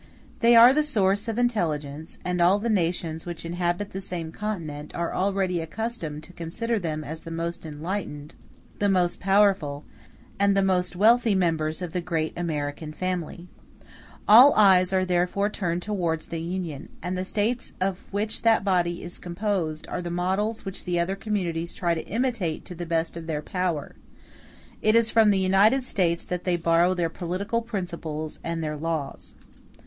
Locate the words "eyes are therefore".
14.55-15.49